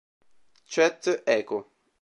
Cet 0.65 1.21
Echo!". 1.27 1.67